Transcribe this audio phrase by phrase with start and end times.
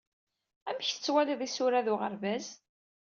[0.69, 2.45] Amek tettwaliḍ isurad uɣerbaz?